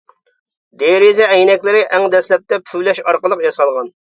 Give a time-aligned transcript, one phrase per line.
[0.83, 3.97] دېرىزە ئەينەكلىرى ئەڭ دەسلەپتە پۈۋلەش ئارقىلىق ياسالغان.